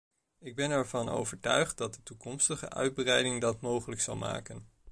Ik 0.39 0.55
ben 0.55 0.71
ervan 0.71 1.09
overtuigd 1.09 1.77
dat 1.77 1.93
de 1.93 2.03
toekomstige 2.03 2.69
uitbreiding 2.69 3.41
dat 3.41 3.61
mogelijk 3.61 4.01
zal 4.01 4.15
maken. 4.15 4.67